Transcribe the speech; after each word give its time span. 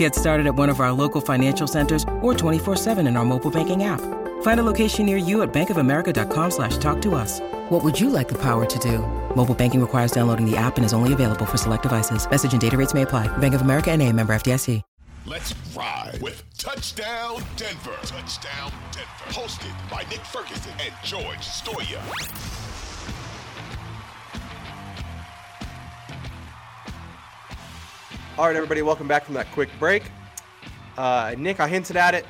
Get 0.00 0.14
started 0.14 0.46
at 0.46 0.54
one 0.54 0.70
of 0.70 0.80
our 0.80 0.92
local 0.92 1.20
financial 1.20 1.66
centers 1.66 2.04
or 2.22 2.32
24-7 2.32 3.06
in 3.06 3.18
our 3.18 3.24
mobile 3.26 3.50
banking 3.50 3.84
app. 3.84 4.00
Find 4.40 4.58
a 4.58 4.62
location 4.62 5.04
near 5.04 5.18
you 5.18 5.42
at 5.42 5.52
bankofamerica.com 5.52 6.50
slash 6.50 6.78
talk 6.78 7.02
to 7.02 7.14
us. 7.14 7.40
What 7.68 7.84
would 7.84 8.00
you 8.00 8.08
like 8.08 8.26
the 8.26 8.38
power 8.38 8.64
to 8.64 8.78
do? 8.78 9.00
Mobile 9.36 9.54
banking 9.54 9.78
requires 9.78 10.10
downloading 10.10 10.50
the 10.50 10.56
app 10.56 10.78
and 10.78 10.86
is 10.86 10.94
only 10.94 11.12
available 11.12 11.44
for 11.44 11.58
select 11.58 11.82
devices. 11.82 12.26
Message 12.30 12.52
and 12.52 12.60
data 12.62 12.78
rates 12.78 12.94
may 12.94 13.02
apply. 13.02 13.28
Bank 13.38 13.52
of 13.52 13.60
America 13.60 13.90
and 13.90 14.00
a 14.00 14.10
member 14.10 14.32
FDIC. 14.32 14.80
Let's 15.26 15.54
ride 15.76 16.18
with 16.22 16.44
Touchdown 16.56 17.42
Denver. 17.56 17.98
Touchdown 18.02 18.72
Denver. 18.92 19.28
Hosted 19.28 19.90
by 19.90 20.04
Nick 20.08 20.20
Ferguson 20.20 20.72
and 20.80 20.94
George 21.04 21.40
Stoia. 21.40 22.69
All 28.40 28.46
right, 28.46 28.56
everybody, 28.56 28.80
welcome 28.80 29.06
back 29.06 29.26
from 29.26 29.34
that 29.34 29.52
quick 29.52 29.68
break. 29.78 30.02
Uh, 30.96 31.34
Nick, 31.36 31.60
I 31.60 31.68
hinted 31.68 31.98
at 31.98 32.14
it. 32.14 32.24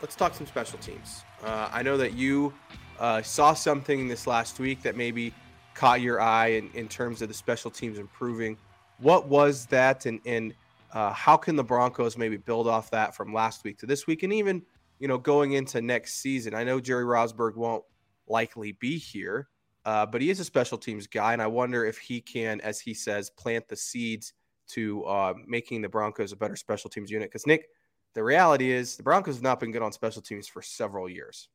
Let's 0.00 0.14
talk 0.14 0.36
some 0.36 0.46
special 0.46 0.78
teams. 0.78 1.24
Uh, 1.42 1.68
I 1.72 1.82
know 1.82 1.96
that 1.96 2.14
you 2.14 2.54
uh, 3.00 3.22
saw 3.22 3.52
something 3.52 4.06
this 4.06 4.28
last 4.28 4.60
week 4.60 4.82
that 4.82 4.96
maybe 4.96 5.34
caught 5.74 6.00
your 6.00 6.20
eye 6.20 6.50
in, 6.52 6.70
in 6.74 6.86
terms 6.86 7.22
of 7.22 7.28
the 7.28 7.34
special 7.34 7.72
teams 7.72 7.98
improving. 7.98 8.56
What 8.98 9.26
was 9.26 9.66
that, 9.66 10.06
and, 10.06 10.20
and 10.26 10.54
uh, 10.92 11.12
how 11.12 11.36
can 11.36 11.56
the 11.56 11.64
Broncos 11.64 12.16
maybe 12.16 12.36
build 12.36 12.68
off 12.68 12.88
that 12.92 13.16
from 13.16 13.34
last 13.34 13.64
week 13.64 13.78
to 13.78 13.86
this 13.86 14.06
week, 14.06 14.22
and 14.22 14.32
even 14.32 14.62
you 15.00 15.08
know 15.08 15.18
going 15.18 15.54
into 15.54 15.82
next 15.82 16.20
season? 16.20 16.54
I 16.54 16.62
know 16.62 16.78
Jerry 16.78 17.04
Rosburg 17.04 17.56
won't 17.56 17.82
likely 18.28 18.70
be 18.78 18.96
here, 18.96 19.48
uh, 19.86 20.06
but 20.06 20.20
he 20.22 20.30
is 20.30 20.38
a 20.38 20.44
special 20.44 20.78
teams 20.78 21.08
guy, 21.08 21.32
and 21.32 21.42
I 21.42 21.48
wonder 21.48 21.84
if 21.84 21.98
he 21.98 22.20
can, 22.20 22.60
as 22.60 22.78
he 22.78 22.94
says, 22.94 23.28
plant 23.28 23.66
the 23.66 23.74
seeds 23.74 24.34
to 24.68 25.04
uh, 25.04 25.34
making 25.46 25.82
the 25.82 25.88
Broncos 25.88 26.32
a 26.32 26.36
better 26.36 26.56
special 26.56 26.90
teams 26.90 27.10
unit. 27.10 27.30
Because 27.30 27.46
Nick, 27.46 27.68
the 28.14 28.22
reality 28.22 28.70
is 28.70 28.96
the 28.96 29.02
Broncos 29.02 29.36
have 29.36 29.42
not 29.42 29.60
been 29.60 29.72
good 29.72 29.82
on 29.82 29.92
special 29.92 30.22
teams 30.22 30.46
for 30.46 30.62
several 30.62 31.08
years. 31.08 31.48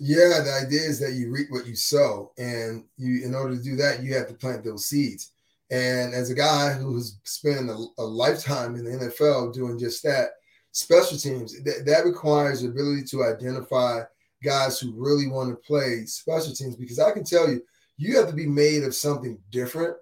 Yeah, 0.00 0.40
the 0.44 0.64
idea 0.66 0.80
is 0.80 0.98
that 1.00 1.12
you 1.12 1.30
reap 1.30 1.46
what 1.50 1.66
you 1.66 1.76
sow, 1.76 2.32
and 2.38 2.84
you 2.96 3.24
in 3.24 3.34
order 3.34 3.56
to 3.56 3.62
do 3.62 3.76
that, 3.76 4.02
you 4.02 4.14
have 4.14 4.28
to 4.28 4.34
plant 4.34 4.64
those 4.64 4.86
seeds. 4.86 5.30
And 5.70 6.14
as 6.14 6.30
a 6.30 6.34
guy 6.34 6.72
who's 6.74 7.18
spent 7.24 7.70
a, 7.70 7.86
a 7.98 8.02
lifetime 8.02 8.76
in 8.76 8.84
the 8.84 9.06
NFL 9.06 9.54
doing 9.54 9.78
just 9.78 10.02
that, 10.02 10.30
special 10.72 11.16
teams 11.16 11.60
th- 11.62 11.84
that 11.84 12.04
requires 12.04 12.62
the 12.62 12.68
ability 12.68 13.04
to 13.04 13.24
identify 13.24 14.02
guys 14.44 14.78
who 14.78 14.92
really 14.94 15.28
want 15.28 15.50
to 15.50 15.66
play 15.66 16.04
special 16.04 16.52
teams. 16.52 16.76
Because 16.76 16.98
I 16.98 17.12
can 17.12 17.24
tell 17.24 17.48
you, 17.48 17.62
you 17.96 18.16
have 18.16 18.28
to 18.28 18.34
be 18.34 18.46
made 18.46 18.84
of 18.84 18.94
something 18.94 19.38
different 19.50 19.96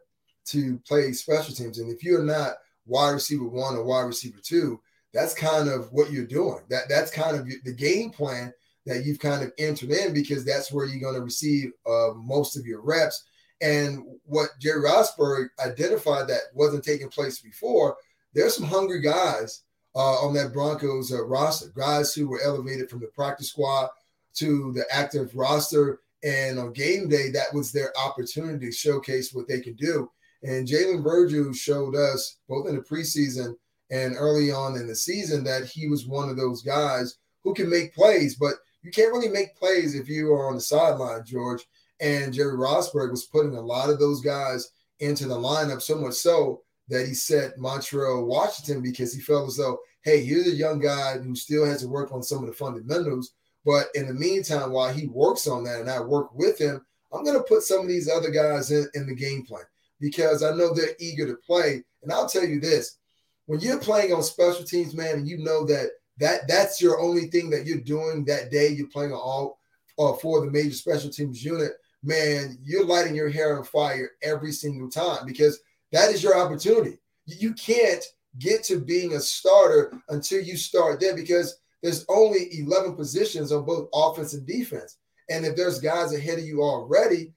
to 0.46 0.78
play 0.86 1.12
special 1.12 1.54
teams. 1.54 1.78
And 1.78 1.90
if 1.90 2.02
you're 2.02 2.22
not 2.22 2.54
wide 2.86 3.10
receiver 3.10 3.46
one 3.46 3.76
or 3.76 3.84
wide 3.84 4.02
receiver 4.02 4.38
two, 4.42 4.80
that's 5.12 5.34
kind 5.34 5.68
of 5.68 5.90
what 5.92 6.10
you're 6.10 6.26
doing. 6.26 6.60
That 6.68 6.88
that's 6.88 7.10
kind 7.10 7.36
of 7.36 7.48
the 7.64 7.72
game 7.72 8.10
plan 8.10 8.52
that 8.86 9.04
you've 9.04 9.18
kind 9.18 9.42
of 9.42 9.52
entered 9.58 9.90
in 9.90 10.12
because 10.12 10.44
that's 10.44 10.70
where 10.70 10.84
you're 10.84 11.00
going 11.00 11.14
to 11.14 11.22
receive 11.22 11.72
uh, 11.86 12.10
most 12.14 12.56
of 12.56 12.66
your 12.66 12.82
reps. 12.82 13.24
And 13.60 14.04
what 14.24 14.50
Jerry 14.60 14.82
Rosburg 14.82 15.48
identified 15.64 16.28
that 16.28 16.42
wasn't 16.52 16.84
taking 16.84 17.08
place 17.08 17.40
before, 17.40 17.96
there's 18.34 18.56
some 18.56 18.66
hungry 18.66 19.00
guys 19.00 19.62
uh, 19.94 20.26
on 20.26 20.34
that 20.34 20.52
Broncos 20.52 21.12
uh, 21.12 21.24
roster, 21.24 21.72
guys 21.74 22.12
who 22.12 22.28
were 22.28 22.42
elevated 22.42 22.90
from 22.90 23.00
the 23.00 23.06
practice 23.06 23.50
squad 23.50 23.88
to 24.34 24.72
the 24.72 24.84
active 24.90 25.34
roster. 25.34 26.00
And 26.24 26.58
on 26.58 26.72
game 26.72 27.08
day, 27.08 27.30
that 27.30 27.54
was 27.54 27.70
their 27.70 27.92
opportunity 27.98 28.66
to 28.66 28.72
showcase 28.72 29.32
what 29.32 29.46
they 29.46 29.60
can 29.60 29.74
do. 29.74 30.10
And 30.44 30.68
Jalen 30.68 31.02
Virgil 31.02 31.54
showed 31.54 31.96
us 31.96 32.36
both 32.48 32.68
in 32.68 32.76
the 32.76 32.82
preseason 32.82 33.56
and 33.90 34.14
early 34.16 34.52
on 34.52 34.76
in 34.76 34.86
the 34.86 34.94
season 34.94 35.42
that 35.44 35.64
he 35.64 35.88
was 35.88 36.06
one 36.06 36.28
of 36.28 36.36
those 36.36 36.62
guys 36.62 37.16
who 37.42 37.54
can 37.54 37.70
make 37.70 37.94
plays, 37.94 38.36
but 38.36 38.54
you 38.82 38.90
can't 38.90 39.12
really 39.12 39.28
make 39.28 39.56
plays 39.56 39.94
if 39.94 40.06
you 40.06 40.32
are 40.34 40.48
on 40.48 40.54
the 40.54 40.60
sideline, 40.60 41.24
George. 41.24 41.64
And 42.00 42.34
Jerry 42.34 42.58
Rosburg 42.58 43.10
was 43.10 43.24
putting 43.24 43.56
a 43.56 43.60
lot 43.60 43.88
of 43.88 43.98
those 43.98 44.20
guys 44.20 44.70
into 45.00 45.26
the 45.26 45.34
lineup, 45.34 45.80
so 45.80 45.96
much 45.96 46.14
so 46.14 46.60
that 46.88 47.06
he 47.06 47.14
set 47.14 47.56
Montrell 47.56 48.26
Washington 48.26 48.82
because 48.82 49.14
he 49.14 49.22
felt 49.22 49.48
as 49.48 49.56
though, 49.56 49.78
hey, 50.02 50.22
here's 50.22 50.46
a 50.46 50.54
young 50.54 50.78
guy 50.78 51.16
who 51.16 51.34
still 51.34 51.64
has 51.64 51.80
to 51.80 51.88
work 51.88 52.12
on 52.12 52.22
some 52.22 52.40
of 52.40 52.46
the 52.46 52.52
fundamentals. 52.52 53.32
But 53.64 53.86
in 53.94 54.06
the 54.06 54.12
meantime, 54.12 54.72
while 54.72 54.92
he 54.92 55.06
works 55.06 55.46
on 55.46 55.64
that 55.64 55.80
and 55.80 55.88
I 55.88 56.00
work 56.00 56.34
with 56.34 56.58
him, 56.58 56.84
I'm 57.14 57.24
going 57.24 57.38
to 57.38 57.44
put 57.44 57.62
some 57.62 57.80
of 57.80 57.88
these 57.88 58.10
other 58.10 58.30
guys 58.30 58.70
in, 58.70 58.86
in 58.92 59.06
the 59.06 59.14
game 59.14 59.46
plan 59.46 59.64
because 60.04 60.42
I 60.42 60.54
know 60.54 60.74
they're 60.74 60.96
eager 61.00 61.26
to 61.26 61.36
play. 61.46 61.82
And 62.02 62.12
I'll 62.12 62.28
tell 62.28 62.44
you 62.44 62.60
this 62.60 62.98
when 63.46 63.60
you're 63.60 63.80
playing 63.80 64.12
on 64.12 64.22
special 64.22 64.62
teams, 64.62 64.94
man, 64.94 65.14
and 65.14 65.26
you 65.26 65.38
know 65.38 65.64
that 65.64 65.92
that 66.18 66.46
that's 66.46 66.78
your 66.78 67.00
only 67.00 67.28
thing 67.28 67.48
that 67.50 67.64
you're 67.64 67.80
doing 67.80 68.22
that 68.26 68.50
day, 68.50 68.68
you're 68.68 68.88
playing 68.88 69.14
all 69.14 69.58
uh, 69.98 70.12
for 70.12 70.44
the 70.44 70.50
major 70.50 70.74
special 70.74 71.08
teams 71.08 71.42
unit, 71.42 71.72
man, 72.02 72.58
you're 72.62 72.84
lighting 72.84 73.14
your 73.14 73.30
hair 73.30 73.56
on 73.56 73.64
fire 73.64 74.10
every 74.22 74.52
single 74.52 74.90
time 74.90 75.24
because 75.24 75.58
that 75.90 76.10
is 76.10 76.22
your 76.22 76.36
opportunity. 76.36 76.98
You 77.24 77.54
can't 77.54 78.04
get 78.38 78.62
to 78.64 78.80
being 78.80 79.14
a 79.14 79.20
starter 79.20 79.90
until 80.10 80.42
you 80.42 80.58
start 80.58 81.00
there 81.00 81.16
because 81.16 81.56
there's 81.82 82.04
only 82.10 82.48
11 82.58 82.94
positions 82.94 83.52
on 83.52 83.64
both 83.64 83.88
offense 83.94 84.34
and 84.34 84.46
defense. 84.46 84.98
And 85.30 85.46
if 85.46 85.56
there's 85.56 85.80
guys 85.80 86.12
ahead 86.12 86.38
of 86.38 86.44
you 86.44 86.62
already, 86.62 87.32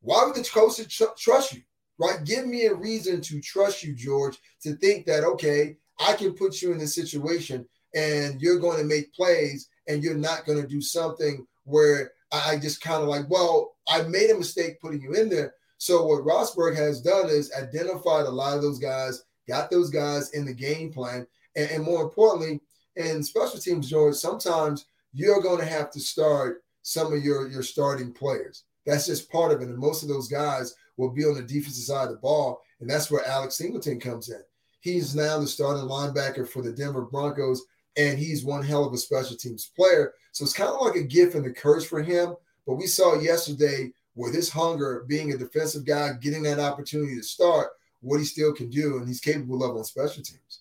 why 0.00 0.24
would 0.24 0.34
the 0.34 0.42
coach 0.42 0.80
tr- 0.88 1.14
trust 1.16 1.54
you? 1.54 1.62
Right? 1.98 2.24
Give 2.24 2.46
me 2.46 2.66
a 2.66 2.74
reason 2.74 3.20
to 3.22 3.40
trust 3.40 3.82
you, 3.82 3.94
George, 3.94 4.38
to 4.62 4.74
think 4.76 5.06
that, 5.06 5.24
okay, 5.24 5.76
I 5.98 6.12
can 6.14 6.34
put 6.34 6.62
you 6.62 6.72
in 6.72 6.78
this 6.78 6.94
situation 6.94 7.66
and 7.94 8.40
you're 8.40 8.60
going 8.60 8.78
to 8.78 8.84
make 8.84 9.12
plays 9.14 9.68
and 9.88 10.02
you're 10.02 10.14
not 10.14 10.46
going 10.46 10.60
to 10.60 10.68
do 10.68 10.80
something 10.80 11.46
where 11.64 12.12
I 12.32 12.56
just 12.56 12.80
kind 12.80 13.02
of 13.02 13.08
like, 13.08 13.28
well, 13.28 13.76
I 13.88 14.02
made 14.02 14.30
a 14.30 14.38
mistake 14.38 14.80
putting 14.80 15.00
you 15.00 15.14
in 15.14 15.28
there. 15.28 15.54
So 15.78 16.04
what 16.04 16.24
Rosburg 16.24 16.76
has 16.76 17.00
done 17.00 17.28
is 17.28 17.52
identified 17.52 18.26
a 18.26 18.30
lot 18.30 18.56
of 18.56 18.62
those 18.62 18.78
guys, 18.78 19.22
got 19.48 19.70
those 19.70 19.90
guys 19.90 20.30
in 20.30 20.44
the 20.44 20.52
game 20.52 20.92
plan, 20.92 21.26
and, 21.56 21.70
and 21.70 21.84
more 21.84 22.02
importantly, 22.02 22.60
in 22.96 23.22
special 23.22 23.58
teams, 23.60 23.88
George, 23.88 24.16
sometimes 24.16 24.86
you're 25.12 25.40
going 25.40 25.60
to 25.60 25.64
have 25.64 25.90
to 25.92 26.00
start 26.00 26.62
some 26.82 27.12
of 27.12 27.22
your 27.22 27.48
your 27.48 27.62
starting 27.62 28.12
players. 28.12 28.64
That's 28.86 29.06
just 29.06 29.30
part 29.30 29.52
of 29.52 29.60
it. 29.60 29.68
And 29.68 29.78
most 29.78 30.02
of 30.02 30.08
those 30.08 30.28
guys 30.28 30.74
will 30.98 31.10
be 31.10 31.24
on 31.24 31.34
the 31.34 31.42
defensive 31.42 31.84
side 31.84 32.08
of 32.08 32.10
the 32.10 32.16
ball. 32.16 32.60
And 32.80 32.90
that's 32.90 33.10
where 33.10 33.26
Alex 33.26 33.56
Singleton 33.56 33.98
comes 33.98 34.28
in. 34.28 34.42
He's 34.80 35.14
now 35.14 35.38
the 35.38 35.46
starting 35.46 35.84
linebacker 35.84 36.46
for 36.46 36.62
the 36.62 36.72
Denver 36.72 37.02
Broncos, 37.02 37.62
and 37.96 38.18
he's 38.18 38.44
one 38.44 38.62
hell 38.62 38.84
of 38.84 38.92
a 38.92 38.98
special 38.98 39.36
teams 39.36 39.70
player. 39.74 40.12
So 40.32 40.44
it's 40.44 40.52
kind 40.52 40.70
of 40.70 40.80
like 40.80 40.96
a 40.96 41.02
gift 41.02 41.34
and 41.34 41.46
a 41.46 41.52
curse 41.52 41.84
for 41.84 42.02
him. 42.02 42.34
But 42.66 42.74
we 42.74 42.86
saw 42.86 43.18
yesterday 43.18 43.92
with 44.14 44.34
his 44.34 44.50
hunger, 44.50 45.04
being 45.08 45.32
a 45.32 45.38
defensive 45.38 45.84
guy, 45.84 46.12
getting 46.20 46.42
that 46.42 46.58
opportunity 46.58 47.16
to 47.16 47.22
start, 47.22 47.68
what 48.00 48.18
he 48.18 48.24
still 48.24 48.52
can 48.52 48.68
do, 48.68 48.98
and 48.98 49.08
he's 49.08 49.20
capable 49.20 49.64
of 49.64 49.76
on 49.76 49.84
special 49.84 50.22
teams. 50.22 50.60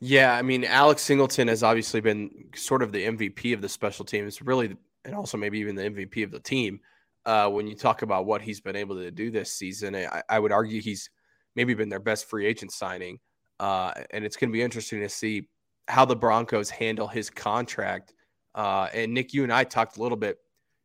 Yeah, 0.00 0.34
I 0.34 0.42
mean, 0.42 0.64
Alex 0.64 1.02
Singleton 1.02 1.48
has 1.48 1.62
obviously 1.62 2.00
been 2.00 2.46
sort 2.54 2.82
of 2.82 2.92
the 2.92 3.04
MVP 3.04 3.54
of 3.54 3.62
the 3.62 3.68
special 3.68 4.04
teams, 4.04 4.42
really, 4.42 4.76
and 5.04 5.14
also 5.14 5.36
maybe 5.36 5.58
even 5.60 5.76
the 5.76 5.82
MVP 5.82 6.24
of 6.24 6.30
the 6.30 6.40
team 6.40 6.80
uh, 7.26 7.48
when 7.48 7.66
you 7.66 7.74
talk 7.74 8.02
about 8.02 8.26
what 8.26 8.42
he's 8.42 8.60
been 8.60 8.76
able 8.76 8.96
to 8.96 9.10
do 9.10 9.30
this 9.30 9.52
season. 9.52 9.94
I, 9.94 10.22
I 10.28 10.38
would 10.38 10.52
argue 10.52 10.80
he's 10.80 11.10
maybe 11.54 11.74
been 11.74 11.88
their 11.88 12.00
best 12.00 12.28
free 12.28 12.46
agent 12.46 12.72
signing. 12.72 13.18
Uh, 13.60 13.92
and 14.10 14.24
it's 14.24 14.36
going 14.36 14.50
to 14.50 14.52
be 14.52 14.62
interesting 14.62 15.00
to 15.00 15.08
see 15.08 15.48
how 15.88 16.04
the 16.04 16.16
Broncos 16.16 16.70
handle 16.70 17.06
his 17.06 17.30
contract. 17.30 18.14
Uh, 18.54 18.88
and 18.92 19.14
Nick, 19.14 19.32
you 19.32 19.44
and 19.44 19.52
I 19.52 19.64
talked 19.64 19.96
a 19.98 20.02
little 20.02 20.16
bit 20.16 20.38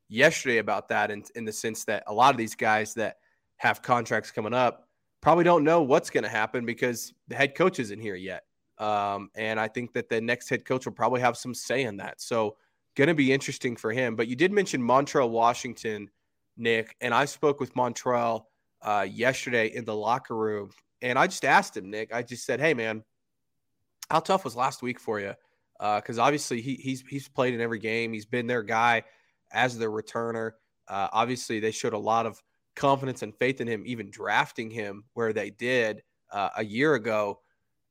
yesterday 0.09 0.57
about 0.57 0.89
that 0.89 1.11
in, 1.11 1.23
in 1.35 1.45
the 1.45 1.51
sense 1.51 1.85
that 1.85 2.03
a 2.07 2.13
lot 2.13 2.33
of 2.33 2.37
these 2.37 2.55
guys 2.55 2.93
that 2.95 3.17
have 3.57 3.81
contracts 3.81 4.31
coming 4.31 4.53
up 4.53 4.87
probably 5.21 5.43
don't 5.43 5.63
know 5.63 5.81
what's 5.81 6.09
going 6.09 6.23
to 6.23 6.29
happen 6.29 6.65
because 6.65 7.13
the 7.27 7.35
head 7.35 7.55
coach 7.55 7.79
isn't 7.79 7.99
here 7.99 8.15
yet. 8.15 8.43
Um, 8.77 9.29
and 9.35 9.59
I 9.59 9.67
think 9.67 9.93
that 9.93 10.07
the 10.07 10.21
next 10.21 10.49
head 10.49 10.63
coach 10.63 10.85
will 10.85 10.93
probably 10.93 11.21
have 11.21 11.35
some 11.35 11.53
say 11.53 11.83
in 11.83 11.97
that. 11.97 12.21
So, 12.21 12.57
going 12.95 13.07
to 13.07 13.15
be 13.15 13.31
interesting 13.31 13.75
for 13.75 13.91
him. 13.91 14.15
But 14.15 14.27
you 14.27 14.35
did 14.35 14.51
mention 14.51 14.81
Montrell 14.81 15.29
Washington 15.29 16.09
Nick, 16.57 16.95
and 17.01 17.13
I 17.13 17.25
spoke 17.25 17.59
with 17.59 17.73
Montrell 17.73 18.43
uh, 18.81 19.05
yesterday 19.09 19.67
in 19.67 19.85
the 19.85 19.95
locker 19.95 20.35
room, 20.35 20.71
and 21.01 21.17
I 21.17 21.27
just 21.27 21.45
asked 21.45 21.77
him, 21.77 21.89
Nick, 21.89 22.13
I 22.13 22.23
just 22.23 22.45
said, 22.45 22.59
hey, 22.59 22.73
man, 22.73 23.03
how 24.09 24.19
tough 24.19 24.43
was 24.43 24.55
last 24.55 24.81
week 24.81 24.99
for 24.99 25.19
you? 25.19 25.33
Because 25.79 26.17
uh, 26.17 26.23
obviously 26.23 26.59
he, 26.61 26.75
he's 26.75 27.03
he's 27.07 27.27
played 27.27 27.53
in 27.53 27.61
every 27.61 27.79
game. 27.79 28.11
He's 28.11 28.25
been 28.25 28.47
their 28.47 28.63
guy 28.63 29.03
as 29.51 29.77
their 29.77 29.91
returner. 29.91 30.53
Uh, 30.87 31.07
obviously, 31.11 31.59
they 31.59 31.71
showed 31.71 31.93
a 31.93 31.97
lot 31.97 32.25
of 32.25 32.41
confidence 32.75 33.21
and 33.21 33.35
faith 33.35 33.61
in 33.61 33.67
him, 33.67 33.83
even 33.85 34.09
drafting 34.09 34.71
him 34.71 35.03
where 35.13 35.33
they 35.33 35.49
did 35.49 36.01
uh, 36.31 36.49
a 36.57 36.65
year 36.65 36.95
ago. 36.95 37.41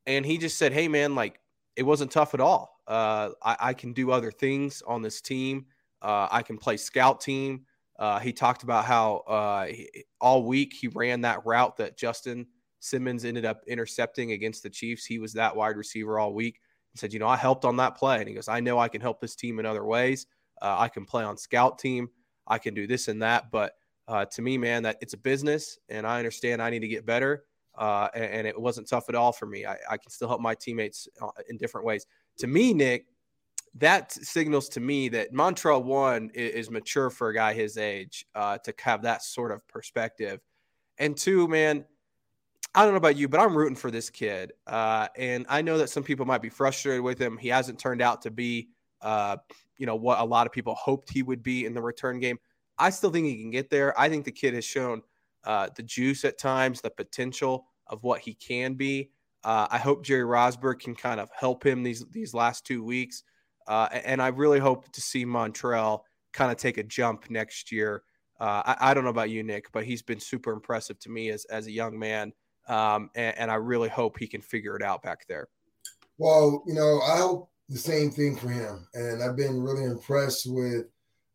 And 0.06 0.26
he 0.26 0.38
just 0.38 0.58
said, 0.58 0.72
"Hey, 0.72 0.88
man, 0.88 1.14
like 1.14 1.40
it 1.76 1.84
wasn't 1.84 2.10
tough 2.10 2.34
at 2.34 2.40
all. 2.40 2.80
Uh, 2.88 3.30
I, 3.42 3.56
I, 3.60 3.74
can 3.74 3.92
do 3.92 4.12
other 4.12 4.30
things 4.30 4.80
on 4.86 5.02
this 5.02 5.20
team. 5.20 5.66
Uh, 6.00 6.28
I 6.30 6.42
can 6.42 6.56
play 6.56 6.76
scout 6.76 7.20
team." 7.20 7.66
Uh, 7.98 8.18
he 8.18 8.32
talked 8.32 8.62
about 8.62 8.84
how 8.84 9.16
uh, 9.26 9.66
he, 9.66 9.88
all 10.20 10.44
week 10.44 10.74
he 10.74 10.88
ran 10.88 11.22
that 11.22 11.44
route 11.46 11.76
that 11.76 11.96
Justin 11.96 12.46
Simmons 12.80 13.24
ended 13.24 13.44
up 13.44 13.62
intercepting 13.66 14.32
against 14.32 14.62
the 14.62 14.70
Chiefs. 14.70 15.04
He 15.04 15.18
was 15.18 15.32
that 15.32 15.54
wide 15.54 15.76
receiver 15.76 16.18
all 16.18 16.34
week. 16.34 16.60
He 16.92 16.98
said, 16.98 17.12
"You 17.12 17.18
know, 17.18 17.28
I 17.28 17.36
helped 17.36 17.64
on 17.64 17.76
that 17.76 17.96
play," 17.96 18.18
and 18.18 18.28
he 18.28 18.34
goes, 18.34 18.48
"I 18.48 18.60
know 18.60 18.78
I 18.78 18.88
can 18.88 19.00
help 19.00 19.20
this 19.20 19.34
team 19.34 19.58
in 19.58 19.66
other 19.66 19.84
ways. 19.84 20.26
Uh, 20.60 20.76
I 20.78 20.88
can 20.88 21.04
play 21.04 21.24
on 21.24 21.36
scout 21.36 21.78
team. 21.78 22.08
I 22.46 22.58
can 22.58 22.74
do 22.74 22.86
this 22.86 23.08
and 23.08 23.22
that." 23.22 23.50
But 23.50 23.72
uh, 24.08 24.26
to 24.26 24.42
me, 24.42 24.58
man, 24.58 24.82
that 24.84 24.98
it's 25.00 25.14
a 25.14 25.18
business, 25.18 25.78
and 25.88 26.06
I 26.06 26.18
understand 26.18 26.62
I 26.62 26.70
need 26.70 26.80
to 26.80 26.88
get 26.88 27.06
better. 27.06 27.44
Uh, 27.76 28.08
and, 28.14 28.24
and, 28.24 28.46
it 28.46 28.58
wasn't 28.58 28.88
tough 28.88 29.10
at 29.10 29.14
all 29.14 29.32
for 29.32 29.44
me. 29.44 29.66
I, 29.66 29.76
I 29.90 29.96
can 29.98 30.10
still 30.10 30.28
help 30.28 30.40
my 30.40 30.54
teammates 30.54 31.08
uh, 31.20 31.28
in 31.50 31.58
different 31.58 31.86
ways. 31.86 32.06
To 32.38 32.46
me, 32.46 32.72
Nick, 32.72 33.04
that 33.78 34.12
signals 34.12 34.68
to 34.70 34.80
me 34.80 35.08
that 35.10 35.32
Montrell 35.32 35.84
one 35.84 36.30
is, 36.34 36.70
mature 36.70 37.10
for 37.10 37.28
a 37.28 37.34
guy 37.34 37.52
his 37.52 37.76
age 37.76 38.26
uh, 38.34 38.58
to 38.58 38.74
have 38.78 39.02
that 39.02 39.22
sort 39.22 39.52
of 39.52 39.66
perspective, 39.68 40.40
and 40.98 41.16
two, 41.16 41.46
man, 41.48 41.84
I 42.74 42.82
don't 42.82 42.92
know 42.92 42.98
about 42.98 43.16
you, 43.16 43.28
but 43.28 43.40
I'm 43.40 43.56
rooting 43.56 43.76
for 43.76 43.90
this 43.90 44.10
kid, 44.10 44.52
uh, 44.66 45.08
and 45.16 45.46
I 45.48 45.62
know 45.62 45.78
that 45.78 45.90
some 45.90 46.02
people 46.02 46.26
might 46.26 46.42
be 46.42 46.50
frustrated 46.50 47.02
with 47.02 47.18
him. 47.18 47.36
He 47.36 47.48
hasn't 47.48 47.78
turned 47.78 48.02
out 48.02 48.22
to 48.22 48.30
be, 48.30 48.68
uh, 49.00 49.36
you 49.78 49.86
know, 49.86 49.96
what 49.96 50.20
a 50.20 50.24
lot 50.24 50.46
of 50.46 50.52
people 50.52 50.74
hoped 50.74 51.10
he 51.10 51.22
would 51.22 51.42
be 51.42 51.64
in 51.64 51.74
the 51.74 51.82
return 51.82 52.18
game. 52.18 52.38
I 52.78 52.90
still 52.90 53.10
think 53.10 53.26
he 53.26 53.40
can 53.40 53.50
get 53.50 53.70
there. 53.70 53.98
I 53.98 54.08
think 54.08 54.24
the 54.24 54.32
kid 54.32 54.54
has 54.54 54.64
shown 54.64 55.02
uh, 55.44 55.68
the 55.74 55.82
juice 55.82 56.24
at 56.24 56.38
times, 56.38 56.80
the 56.80 56.90
potential 56.90 57.66
of 57.86 58.02
what 58.02 58.20
he 58.20 58.34
can 58.34 58.74
be. 58.74 59.10
Uh, 59.44 59.66
I 59.70 59.78
hope 59.78 60.04
Jerry 60.04 60.24
Rosburg 60.24 60.80
can 60.80 60.94
kind 60.94 61.20
of 61.20 61.30
help 61.38 61.64
him 61.64 61.82
these 61.82 62.04
these 62.10 62.34
last 62.34 62.66
two 62.66 62.82
weeks, 62.82 63.22
uh, 63.66 63.88
and 63.92 64.22
I 64.22 64.28
really 64.28 64.58
hope 64.58 64.90
to 64.92 65.00
see 65.00 65.24
Montrell 65.24 66.00
kind 66.32 66.52
of 66.52 66.58
take 66.58 66.78
a 66.78 66.82
jump 66.82 67.30
next 67.30 67.72
year. 67.72 68.02
Uh, 68.38 68.62
I, 68.66 68.90
I, 68.90 68.94
don't 68.94 69.04
know 69.04 69.10
about 69.10 69.30
you, 69.30 69.42
Nick, 69.42 69.72
but 69.72 69.84
he's 69.84 70.02
been 70.02 70.20
super 70.20 70.52
impressive 70.52 70.98
to 71.00 71.10
me 71.10 71.30
as 71.30 71.46
as 71.46 71.66
a 71.66 71.72
young 71.72 71.98
man, 71.98 72.32
um, 72.68 73.10
and, 73.14 73.36
and 73.38 73.50
I 73.50 73.54
really 73.54 73.88
hope 73.88 74.18
he 74.18 74.26
can 74.26 74.42
figure 74.42 74.76
it 74.76 74.82
out 74.82 75.02
back 75.02 75.26
there. 75.26 75.48
Well, 76.18 76.62
you 76.66 76.74
know, 76.74 77.00
I 77.00 77.16
hope 77.16 77.50
the 77.68 77.78
same 77.78 78.10
thing 78.10 78.36
for 78.36 78.48
him, 78.48 78.86
and 78.92 79.22
I've 79.22 79.36
been 79.36 79.62
really 79.62 79.84
impressed 79.84 80.46
with 80.50 80.84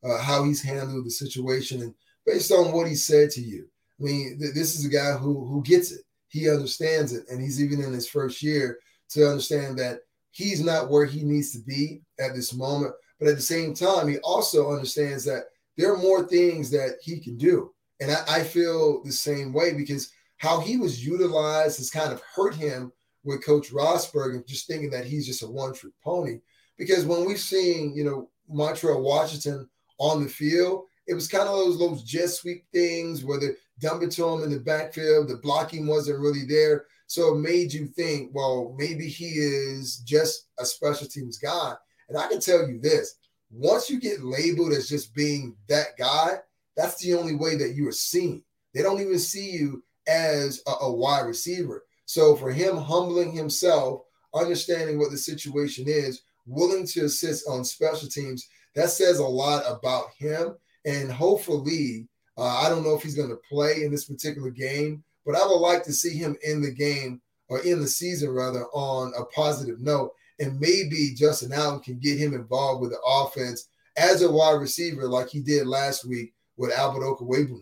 uh, 0.04 0.22
how 0.22 0.44
he's 0.44 0.62
handled 0.62 1.06
the 1.06 1.12
situation 1.12 1.82
and 1.82 1.96
based 2.26 2.52
on 2.52 2.72
what 2.72 2.88
he 2.88 2.96
said 2.96 3.32
to 3.32 3.42
you. 3.42 3.68
I 4.00 4.04
mean, 4.04 4.40
th- 4.40 4.54
this 4.54 4.78
is 4.78 4.86
a 4.86 4.90
guy 4.90 5.14
who 5.14 5.46
who 5.46 5.64
gets 5.64 5.92
it. 5.92 6.02
He 6.28 6.50
understands 6.50 7.14
it, 7.14 7.26
and 7.30 7.42
he's 7.42 7.62
even 7.62 7.82
in 7.82 7.94
his 7.94 8.08
first 8.08 8.44
year 8.44 8.78
to 9.10 9.28
understand 9.28 9.78
that 9.80 10.02
he's 10.32 10.64
not 10.64 10.90
where 10.90 11.06
he 11.06 11.24
needs 11.24 11.52
to 11.52 11.60
be 11.60 12.02
at 12.20 12.34
this 12.34 12.54
moment. 12.54 12.94
But 13.20 13.30
at 13.30 13.36
the 13.36 13.42
same 13.42 13.74
time, 13.74 14.08
he 14.08 14.18
also 14.20 14.72
understands 14.72 15.24
that 15.26 15.44
there 15.78 15.94
are 15.94 15.98
more 15.98 16.28
things 16.28 16.70
that 16.72 16.98
he 17.02 17.20
can 17.20 17.38
do. 17.38 17.72
And 18.00 18.12
I, 18.12 18.24
I 18.28 18.44
feel 18.44 19.04
the 19.04 19.12
same 19.12 19.54
way 19.54 19.74
because 19.74 20.12
how 20.38 20.60
he 20.60 20.78
was 20.78 21.06
utilized 21.06 21.78
has 21.78 21.92
kind 21.92 22.12
of 22.12 22.22
hurt 22.36 22.56
him 22.56 22.92
with 23.24 23.46
Coach 23.46 23.72
Rosburg 23.72 24.36
and 24.36 24.48
just 24.48 24.66
thinking 24.66 24.90
that 24.90 25.06
he's 25.06 25.28
just 25.28 25.44
a 25.44 25.48
one-trick 25.48 25.94
pony. 26.04 26.40
Because 26.78 27.06
when 27.06 27.26
we've 27.26 27.40
seen, 27.40 27.94
you 27.96 28.04
know, 28.04 28.30
Montrell 28.52 29.02
Washington 29.02 29.70
on 30.02 30.24
the 30.24 30.30
field. 30.30 30.86
It 31.08 31.14
was 31.14 31.28
kind 31.28 31.48
of 31.48 31.56
those 31.56 31.80
those 31.80 32.04
jet 32.04 32.30
sweep 32.30 32.66
things 32.72 33.24
where 33.24 33.40
they 33.40 33.50
dump 33.80 34.04
it 34.04 34.12
to 34.12 34.28
him 34.28 34.44
in 34.44 34.50
the 34.50 34.60
backfield. 34.60 35.28
The 35.28 35.38
blocking 35.38 35.88
wasn't 35.88 36.20
really 36.20 36.46
there. 36.48 36.86
So 37.12 37.36
it 37.36 37.40
made 37.40 37.74
you 37.74 37.88
think, 37.88 38.32
well, 38.34 38.74
maybe 38.80 39.10
he 39.10 39.32
is 39.32 39.98
just 39.98 40.48
a 40.58 40.66
special 40.66 41.08
teams 41.08 41.38
guy. 41.38 41.74
And 42.08 42.18
I 42.18 42.30
can 42.30 42.40
tell 42.40 42.66
you 42.66 42.80
this 42.80 43.16
once 43.52 43.90
you 43.90 44.00
get 44.00 44.24
labeled 44.24 44.72
as 44.72 44.88
just 44.88 45.14
being 45.14 45.58
that 45.68 45.98
guy, 46.00 46.38
that's 46.78 47.04
the 47.04 47.16
only 47.16 47.36
way 47.36 47.58
that 47.58 47.76
you 47.76 47.86
are 47.90 47.92
seen. 47.92 48.46
They 48.74 48.82
don't 48.82 49.02
even 49.02 49.20
see 49.20 49.50
you 49.50 49.84
as 50.08 50.64
a, 50.66 50.86
a 50.86 50.94
wide 50.94 51.26
receiver. 51.26 51.84
So 52.06 52.38
for 52.38 52.50
him 52.50 52.78
humbling 52.78 53.34
himself, 53.34 54.04
understanding 54.34 54.98
what 54.98 55.12
the 55.12 55.18
situation 55.18 55.90
is, 55.90 56.22
willing 56.46 56.88
to 56.88 57.04
assist 57.04 57.46
on 57.46 57.66
special 57.66 58.08
teams, 58.08 58.48
that 58.76 58.90
says 58.90 59.20
a 59.20 59.26
lot 59.26 59.66
about 59.68 60.12
him. 60.18 60.56
And 60.86 61.12
hopefully, 61.12 62.08
uh, 62.38 62.62
I 62.64 62.70
don't 62.70 62.86
know 62.86 62.96
if 62.96 63.04
he's 63.04 63.16
going 63.16 63.32
to 63.32 63.40
play 63.50 63.84
in 63.84 63.92
this 63.92 64.06
particular 64.06 64.50
game, 64.50 65.04
but 65.26 65.36
I 65.36 65.46
would 65.46 65.60
like 65.60 65.84
to 65.84 65.94
see 65.94 66.16
him 66.16 66.36
in 66.44 66.62
the 66.62 66.72
game 66.72 67.22
or 67.50 67.60
in 67.60 67.80
the 67.80 67.88
season 67.88 68.30
rather 68.32 68.66
on 68.74 69.14
a 69.18 69.26
positive 69.26 69.80
note. 69.80 70.12
And 70.40 70.60
maybe 70.60 71.14
Justin 71.16 71.52
Outten 71.52 71.84
can 71.84 72.00
get 72.00 72.18
him 72.18 72.34
involved 72.34 72.82
with 72.82 72.92
the 72.92 73.02
offense 73.06 73.68
as 73.98 74.22
a 74.22 74.32
wide 74.32 74.60
receiver 74.60 75.08
like 75.08 75.30
he 75.30 75.42
did 75.42 75.68
last 75.68 76.06
week 76.06 76.34
with 76.58 76.72
Albert 76.72 77.02
Okwuegbunam. 77.02 77.62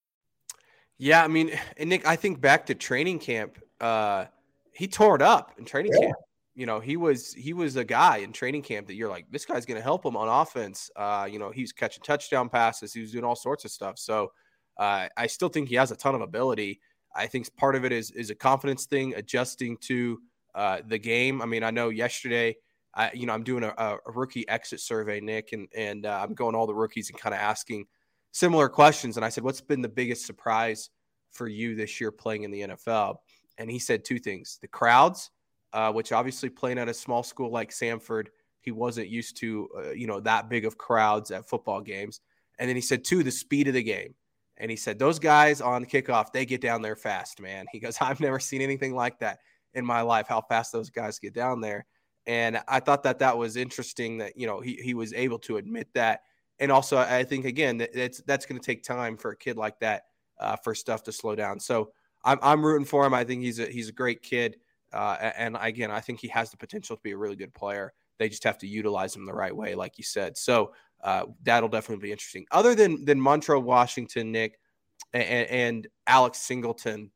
Yeah, 1.01 1.23
I 1.23 1.27
mean, 1.27 1.49
and 1.77 1.89
Nick, 1.89 2.05
I 2.05 2.15
think 2.15 2.39
back 2.41 2.67
to 2.67 2.75
training 2.75 3.17
camp, 3.17 3.57
uh, 3.79 4.25
he 4.71 4.87
tore 4.87 5.15
it 5.15 5.23
up 5.23 5.51
in 5.57 5.65
training 5.65 5.93
yeah. 5.95 6.05
camp. 6.05 6.17
You 6.53 6.67
know, 6.67 6.79
he 6.79 6.95
was 6.95 7.33
he 7.33 7.53
was 7.53 7.75
a 7.75 7.83
guy 7.83 8.17
in 8.17 8.31
training 8.31 8.61
camp 8.61 8.85
that 8.85 8.93
you're 8.93 9.09
like, 9.09 9.25
this 9.31 9.43
guy's 9.43 9.65
going 9.65 9.79
to 9.79 9.83
help 9.83 10.05
him 10.05 10.15
on 10.15 10.27
offense. 10.27 10.91
Uh, 10.95 11.27
you 11.29 11.39
know, 11.39 11.49
he's 11.49 11.71
catching 11.71 12.03
touchdown 12.03 12.49
passes, 12.49 12.93
he 12.93 13.01
was 13.01 13.13
doing 13.13 13.23
all 13.23 13.35
sorts 13.35 13.65
of 13.65 13.71
stuff. 13.71 13.97
So, 13.97 14.31
uh, 14.77 15.07
I 15.17 15.25
still 15.25 15.49
think 15.49 15.69
he 15.69 15.75
has 15.75 15.89
a 15.89 15.95
ton 15.95 16.13
of 16.13 16.21
ability. 16.21 16.79
I 17.15 17.25
think 17.25 17.53
part 17.55 17.75
of 17.75 17.83
it 17.83 17.91
is 17.91 18.11
is 18.11 18.29
a 18.29 18.35
confidence 18.35 18.85
thing, 18.85 19.15
adjusting 19.15 19.77
to 19.77 20.19
uh, 20.53 20.81
the 20.85 20.99
game. 20.99 21.41
I 21.41 21.47
mean, 21.47 21.63
I 21.63 21.71
know 21.71 21.89
yesterday, 21.89 22.57
I, 22.93 23.09
you 23.13 23.25
know, 23.25 23.33
I'm 23.33 23.43
doing 23.43 23.63
a, 23.63 23.73
a 23.75 23.97
rookie 24.05 24.47
exit 24.47 24.79
survey, 24.79 25.19
Nick, 25.19 25.51
and 25.53 25.67
and 25.75 26.05
uh, 26.05 26.19
I'm 26.21 26.35
going 26.35 26.53
all 26.53 26.67
the 26.67 26.75
rookies 26.75 27.09
and 27.09 27.19
kind 27.19 27.33
of 27.33 27.41
asking 27.41 27.87
similar 28.31 28.69
questions. 28.69 29.17
And 29.17 29.25
I 29.25 29.29
said, 29.29 29.43
What's 29.43 29.61
been 29.61 29.81
the 29.81 29.89
biggest 29.89 30.25
surprise 30.25 30.89
for 31.31 31.47
you 31.47 31.75
this 31.75 32.01
year 32.01 32.11
playing 32.11 32.43
in 32.43 32.51
the 32.51 32.61
NFL? 32.61 33.17
And 33.57 33.69
he 33.69 33.79
said 33.79 34.03
two 34.03 34.19
things 34.19 34.57
the 34.61 34.67
crowds, 34.67 35.29
uh, 35.73 35.91
which 35.91 36.11
obviously 36.11 36.49
playing 36.49 36.79
at 36.79 36.89
a 36.89 36.93
small 36.93 37.23
school 37.23 37.51
like 37.51 37.71
Samford, 37.71 38.27
he 38.61 38.71
wasn't 38.71 39.09
used 39.09 39.37
to, 39.37 39.69
uh, 39.77 39.91
you 39.91 40.07
know, 40.07 40.19
that 40.21 40.49
big 40.49 40.65
of 40.65 40.77
crowds 40.77 41.31
at 41.31 41.47
football 41.47 41.81
games. 41.81 42.21
And 42.59 42.69
then 42.69 42.75
he 42.75 42.81
said, 42.81 43.03
two, 43.03 43.23
the 43.23 43.31
speed 43.31 43.67
of 43.67 43.73
the 43.73 43.83
game. 43.83 44.13
And 44.57 44.69
he 44.69 44.77
said, 44.77 44.99
those 44.99 45.17
guys 45.17 45.61
on 45.61 45.85
kickoff, 45.85 46.31
they 46.31 46.45
get 46.45 46.61
down 46.61 46.83
there 46.83 46.95
fast, 46.95 47.41
man. 47.41 47.65
He 47.71 47.79
goes, 47.79 47.97
I've 48.01 48.19
never 48.19 48.39
seen 48.39 48.61
anything 48.61 48.93
like 48.95 49.19
that 49.19 49.39
in 49.73 49.85
my 49.85 50.01
life, 50.01 50.27
how 50.27 50.41
fast 50.41 50.71
those 50.71 50.89
guys 50.89 51.19
get 51.19 51.33
down 51.33 51.61
there. 51.61 51.85
And 52.27 52.61
I 52.67 52.79
thought 52.79 53.03
that 53.03 53.19
that 53.19 53.37
was 53.37 53.55
interesting 53.55 54.19
that, 54.19 54.37
you 54.37 54.45
know, 54.45 54.59
he, 54.59 54.75
he 54.75 54.93
was 54.93 55.13
able 55.13 55.39
to 55.39 55.57
admit 55.57 55.87
that 55.95 56.21
and 56.59 56.71
also 56.71 56.97
I 56.97 57.23
think 57.23 57.45
again 57.45 57.77
that 57.77 57.93
that's 57.93 58.21
that's 58.21 58.45
going 58.45 58.59
to 58.59 58.65
take 58.65 58.83
time 58.83 59.17
for 59.17 59.31
a 59.31 59.35
kid 59.35 59.57
like 59.57 59.79
that 59.79 60.03
uh, 60.39 60.55
for 60.57 60.75
stuff 60.75 61.03
to 61.03 61.11
slow 61.11 61.35
down. 61.35 61.59
So 61.59 61.91
I'm 62.23 62.39
I'm 62.41 62.65
rooting 62.65 62.85
for 62.85 63.05
him. 63.05 63.13
I 63.13 63.23
think 63.23 63.41
he's 63.41 63.59
a 63.59 63.65
he's 63.65 63.89
a 63.89 63.93
great 63.93 64.21
kid, 64.21 64.57
uh, 64.93 65.31
and 65.37 65.57
again 65.59 65.91
I 65.91 65.99
think 65.99 66.19
he 66.19 66.27
has 66.29 66.51
the 66.51 66.57
potential 66.57 66.95
to 66.95 67.01
be 67.01 67.11
a 67.11 67.17
really 67.17 67.35
good 67.35 67.53
player. 67.53 67.93
They 68.19 68.29
just 68.29 68.43
have 68.43 68.59
to 68.59 68.67
utilize 68.67 69.15
him 69.15 69.25
the 69.25 69.33
right 69.33 69.55
way, 69.55 69.73
like 69.73 69.97
you 69.97 70.03
said. 70.03 70.37
So 70.37 70.73
uh, 71.03 71.25
that'll 71.43 71.69
definitely 71.69 72.03
be 72.07 72.11
interesting. 72.11 72.45
Other 72.51 72.75
than 72.75 73.05
than 73.05 73.19
Montrell 73.19 73.63
Washington, 73.63 74.31
Nick, 74.31 74.59
and, 75.13 75.49
and 75.49 75.87
Alex 76.07 76.37
Singleton, 76.39 77.09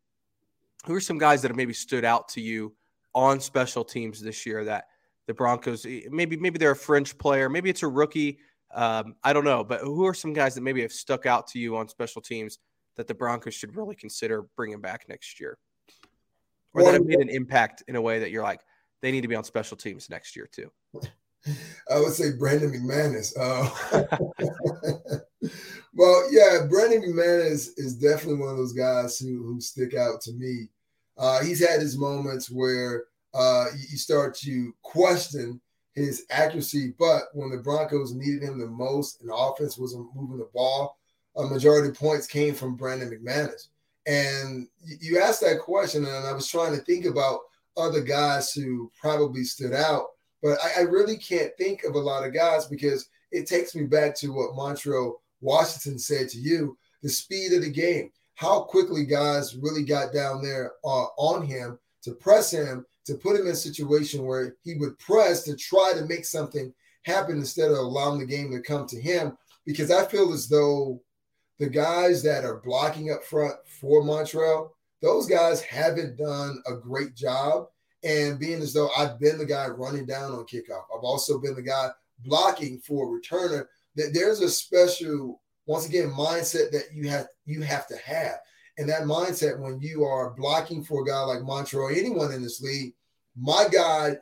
who 0.86 0.96
are 0.96 1.02
some 1.02 1.18
guys 1.18 1.42
that 1.42 1.50
have 1.50 1.58
maybe 1.58 1.74
stood 1.74 2.06
out 2.06 2.28
to 2.30 2.42
you 2.42 2.74
on 3.14 3.40
special 3.40 3.84
teams 3.86 4.22
this 4.22 4.46
year 4.46 4.64
that 4.66 4.86
the 5.28 5.34
Broncos 5.34 5.86
maybe 6.10 6.38
maybe 6.38 6.58
they're 6.58 6.72
a 6.72 6.76
French 6.76 7.18
player, 7.18 7.50
maybe 7.50 7.70
it's 7.70 7.84
a 7.84 7.88
rookie 7.88 8.40
um, 8.76 9.16
I 9.24 9.32
don't 9.34 9.46
know, 9.46 9.64
but 9.64 9.82
who 9.82 10.06
are 10.06 10.14
some 10.14 10.34
guys 10.34 10.54
that 10.56 10.62
maybe 10.62 10.82
have 10.82 10.92
stuck 10.92 11.26
out 11.26 11.48
to 11.48 11.60
you 11.60 11.78
on 11.78 11.88
special 11.88 12.22
teams 12.22 12.60
that 12.98 13.08
the 13.08 13.14
Broncos 13.14 13.54
should 13.54 13.76
really 13.76 13.96
consider 13.96 14.46
bringing 14.56 14.82
back 14.82 15.06
next 15.08 15.40
year, 15.40 15.58
or 16.74 16.84
well, 16.84 16.86
that 16.86 16.94
have 16.94 17.06
made 17.06 17.20
an 17.20 17.30
impact 17.30 17.84
in 17.88 17.96
a 17.96 18.02
way 18.02 18.20
that 18.20 18.32
you're 18.32 18.44
like, 18.44 18.60
they 19.02 19.12
need 19.12 19.22
to 19.22 19.28
be 19.30 19.36
on 19.36 19.46
special 19.46 19.78
teams 19.78 20.10
next 20.10 20.36
year 20.36 20.48
too. 20.52 20.70
I 21.90 22.00
would 22.00 22.14
say 22.14 22.32
Brandon 22.38 22.72
McManus. 22.72 23.34
Uh, 23.40 23.70
well, 25.94 26.28
yeah, 26.32 26.66
Brandon 26.70 27.02
McManus 27.04 27.70
is 27.78 27.96
definitely 27.96 28.40
one 28.40 28.50
of 28.50 28.58
those 28.58 28.74
guys 28.74 29.20
who, 29.20 29.44
who 29.44 29.62
stick 29.62 29.94
out 29.96 30.22
to 30.22 30.34
me. 30.34 30.70
Uh, 31.18 31.44
he's 31.44 31.66
had 31.66 31.80
his 31.80 31.98
moments 31.98 32.50
where 32.50 33.06
uh, 33.34 33.66
you 33.90 33.98
start 33.98 34.36
to 34.38 34.74
question 34.82 35.62
his 35.96 36.26
accuracy, 36.30 36.94
but 37.00 37.24
when 37.34 37.50
the 37.50 37.58
Broncos 37.58 38.14
needed 38.14 38.44
him 38.44 38.60
the 38.60 38.68
most 38.68 39.22
and 39.22 39.30
the 39.30 39.36
offense 39.36 39.78
wasn't 39.78 40.14
moving 40.14 40.38
the 40.38 40.50
ball, 40.54 40.98
a 41.38 41.44
majority 41.46 41.90
of 41.90 41.96
points 41.96 42.28
came 42.28 42.54
from 42.54 42.76
Brandon 42.76 43.10
McManus. 43.10 43.68
And 44.06 44.68
you 45.00 45.20
asked 45.20 45.42
that 45.42 45.62
question, 45.62 46.06
and 46.06 46.28
I 46.28 46.34
was 46.34 46.48
trying 46.48 46.76
to 46.76 46.84
think 46.84 47.06
about 47.06 47.40
other 47.78 48.02
guys 48.02 48.52
who 48.52 48.92
probably 49.00 49.44
stood 49.44 49.74
out, 49.74 50.08
but 50.44 50.58
I, 50.64 50.82
I 50.82 50.84
really 50.84 51.18
can't 51.18 51.52
think 51.58 51.84
of 51.84 51.96
a 51.96 52.00
lot 52.00 52.26
of 52.26 52.34
guys 52.34 52.66
because 52.68 53.10
it 53.32 53.48
takes 53.48 53.74
me 53.74 53.84
back 53.84 54.16
to 54.18 54.30
what 54.30 54.52
Montrell 54.52 55.16
Washington 55.42 55.98
said 55.98 56.30
to 56.30 56.38
you 56.38 56.78
the 57.04 57.10
speed 57.10 57.54
of 57.54 57.62
the 57.62 57.70
game, 57.70 58.12
how 58.36 58.62
quickly 58.62 59.06
guys 59.06 59.56
really 59.56 59.84
got 59.84 60.14
down 60.14 60.42
there 60.42 60.74
uh, 60.84 61.06
on 61.18 61.46
him 61.46 61.80
to 62.04 62.14
press 62.14 62.52
him, 62.52 62.86
to 63.06 63.16
put 63.16 63.36
him 63.36 63.46
in 63.46 63.54
a 63.54 63.56
situation 63.56 64.26
where 64.26 64.56
he 64.64 64.76
would 64.76 64.98
press 65.00 65.44
to 65.44 65.56
try 65.56 65.94
to 65.96 66.06
make 66.06 66.26
something 66.26 66.74
happen 67.04 67.38
instead 67.38 67.72
of 67.72 67.78
allowing 67.78 68.20
the 68.20 68.26
game 68.26 68.52
to 68.52 68.62
come 68.62 68.88
to 68.88 69.00
him. 69.00 69.38
Because 69.66 69.92
I 69.92 70.06
feel 70.06 70.34
as 70.34 70.48
though 70.48 71.02
the 71.60 71.70
guys 71.70 72.22
that 72.24 72.44
are 72.44 72.62
blocking 72.64 73.12
up 73.12 73.24
front 73.24 73.56
for 73.80 74.04
Montrell, 74.04 74.70
those 75.02 75.28
guys 75.28 75.62
haven't 75.62 76.18
done 76.18 76.62
a 76.68 76.76
great 76.76 77.16
job. 77.16 77.68
And 78.04 78.40
being 78.40 78.62
as 78.62 78.74
though 78.74 78.90
I've 78.98 79.20
been 79.20 79.38
the 79.38 79.46
guy 79.46 79.68
running 79.68 80.06
down 80.06 80.32
on 80.32 80.46
kickoff, 80.46 80.84
I've 80.96 81.04
also 81.04 81.40
been 81.40 81.56
the 81.56 81.62
guy 81.62 81.90
blocking 82.20 82.80
for 82.80 83.06
a 83.06 83.20
returner. 83.20 83.66
That 83.96 84.12
there's 84.14 84.42
a 84.42 84.50
special, 84.50 85.42
once 85.66 85.88
again, 85.88 86.12
mindset 86.12 86.72
that 86.72 86.86
you 86.94 87.10
have 87.10 87.28
you 87.46 87.62
have 87.62 87.88
to 87.88 87.98
have. 87.98 88.36
And 88.78 88.90
that 88.90 89.04
mindset 89.04 89.60
when 89.60 89.80
you 89.80 90.04
are 90.04 90.32
blocking 90.32 90.84
for 90.84 91.02
a 91.02 91.06
guy 91.06 91.22
like 91.22 91.40
Montrell, 91.40 91.96
anyone 91.96 92.34
in 92.34 92.44
this 92.44 92.62
league, 92.62 92.94
my 93.38 93.68
guy 93.72 94.18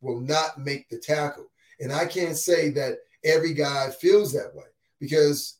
will 0.00 0.20
not 0.20 0.58
make 0.58 0.88
the 0.88 0.98
tackle. 0.98 1.46
And 1.80 1.92
I 1.92 2.06
can't 2.06 2.36
say 2.36 2.70
that 2.70 2.98
every 3.24 3.52
guy 3.52 3.90
feels 3.90 4.32
that 4.32 4.54
way 4.54 4.66
because 5.00 5.58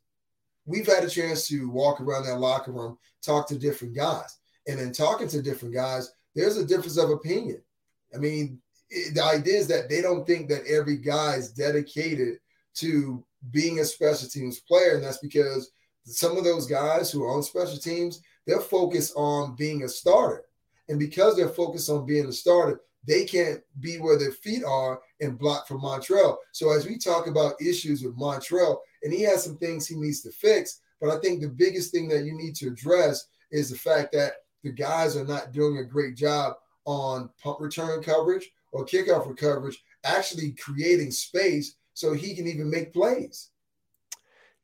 we've 0.64 0.86
had 0.86 1.04
a 1.04 1.10
chance 1.10 1.46
to 1.48 1.68
walk 1.70 2.00
around 2.00 2.24
that 2.24 2.38
locker 2.38 2.72
room, 2.72 2.98
talk 3.22 3.48
to 3.48 3.58
different 3.58 3.94
guys. 3.94 4.38
And 4.66 4.80
in 4.80 4.92
talking 4.92 5.28
to 5.28 5.42
different 5.42 5.74
guys, 5.74 6.12
there's 6.34 6.56
a 6.56 6.66
difference 6.66 6.98
of 6.98 7.10
opinion. 7.10 7.62
I 8.14 8.18
mean, 8.18 8.60
it, 8.90 9.14
the 9.14 9.24
idea 9.24 9.58
is 9.58 9.68
that 9.68 9.88
they 9.88 10.00
don't 10.00 10.26
think 10.26 10.48
that 10.48 10.66
every 10.66 10.96
guy 10.96 11.34
is 11.34 11.52
dedicated 11.52 12.38
to 12.74 13.24
being 13.50 13.80
a 13.80 13.84
special 13.84 14.28
teams 14.28 14.60
player. 14.60 14.94
And 14.94 15.04
that's 15.04 15.18
because 15.18 15.70
some 16.04 16.36
of 16.36 16.44
those 16.44 16.66
guys 16.66 17.10
who 17.10 17.24
are 17.24 17.34
on 17.34 17.42
special 17.42 17.78
teams, 17.78 18.22
they're 18.46 18.60
focused 18.60 19.12
on 19.16 19.56
being 19.56 19.82
a 19.82 19.88
starter. 19.88 20.44
And 20.88 20.98
because 20.98 21.36
they're 21.36 21.48
focused 21.48 21.90
on 21.90 22.06
being 22.06 22.26
a 22.26 22.32
starter, 22.32 22.80
they 23.06 23.24
can't 23.24 23.60
be 23.80 23.98
where 23.98 24.18
their 24.18 24.32
feet 24.32 24.64
are 24.64 25.00
and 25.20 25.38
block 25.38 25.66
for 25.68 25.78
Montrell. 25.78 26.36
So 26.52 26.72
as 26.72 26.86
we 26.86 26.98
talk 26.98 27.26
about 27.26 27.60
issues 27.60 28.02
with 28.02 28.18
Montrell, 28.18 28.78
and 29.02 29.12
he 29.12 29.22
has 29.22 29.44
some 29.44 29.56
things 29.56 29.86
he 29.86 29.96
needs 29.96 30.22
to 30.22 30.30
fix, 30.30 30.80
but 31.00 31.10
I 31.10 31.18
think 31.20 31.40
the 31.40 31.48
biggest 31.48 31.92
thing 31.92 32.08
that 32.08 32.24
you 32.24 32.32
need 32.32 32.56
to 32.56 32.68
address 32.68 33.28
is 33.50 33.70
the 33.70 33.76
fact 33.76 34.12
that 34.12 34.32
the 34.64 34.72
guys 34.72 35.16
are 35.16 35.24
not 35.24 35.52
doing 35.52 35.78
a 35.78 35.84
great 35.84 36.16
job 36.16 36.54
on 36.84 37.30
punt 37.42 37.60
return 37.60 38.02
coverage 38.02 38.50
or 38.72 38.84
kickoff 38.84 39.36
coverage, 39.36 39.82
actually 40.04 40.52
creating 40.52 41.10
space 41.10 41.76
so 41.94 42.12
he 42.12 42.34
can 42.34 42.46
even 42.46 42.70
make 42.70 42.92
plays. 42.92 43.50